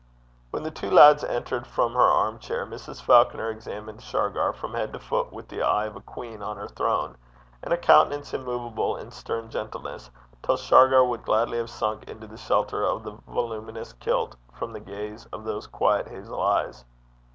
[0.49, 3.03] When the two lads entered, from her arm chair Mrs.
[3.03, 6.67] Falconer examined Shargar from head to foot with the eye of a queen on her
[6.69, 7.17] throne,
[7.61, 10.09] and a countenance immovable in stern gentleness,
[10.41, 14.79] till Shargar would gladly have sunk into the shelter of the voluminous kilt from the
[14.79, 16.83] gaze of those quiet hazel eyes.